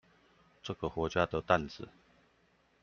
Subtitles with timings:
[0.63, 1.87] 這個國家的擔子